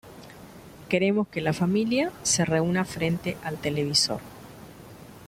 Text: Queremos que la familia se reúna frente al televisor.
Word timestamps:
Queremos 0.89 1.27
que 1.27 1.41
la 1.41 1.53
familia 1.53 2.11
se 2.23 2.43
reúna 2.43 2.85
frente 2.85 3.37
al 3.43 3.57
televisor. 3.57 4.19